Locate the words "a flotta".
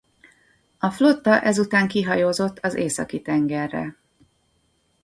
0.79-1.41